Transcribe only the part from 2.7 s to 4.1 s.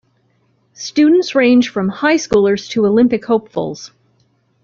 to Olympic hopefuls.